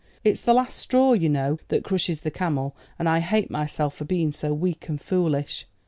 [0.23, 4.05] It's the last straw, you know, that crushes the camel; and I hate myself for
[4.05, 5.67] being so weak and foolish."